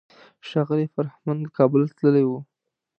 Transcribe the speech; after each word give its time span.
ښاغلی 0.47 0.87
فرهمند 0.95 1.41
له 1.45 1.49
کابله 1.57 1.85
تللی 1.97 2.25
و. 2.27 2.31